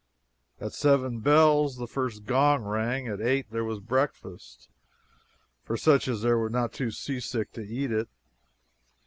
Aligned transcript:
At 0.59 0.73
seven 0.73 1.19
bells 1.19 1.77
the 1.77 1.85
first 1.85 2.25
gong 2.25 2.63
rang; 2.63 3.07
at 3.07 3.21
eight 3.21 3.51
there 3.51 3.63
was 3.63 3.79
breakfast, 3.79 4.67
for 5.63 5.77
such 5.77 6.07
as 6.07 6.23
were 6.25 6.49
not 6.49 6.73
too 6.73 6.89
seasick 6.89 7.51
to 7.53 7.61
eat 7.63 7.91
it. 7.91 8.09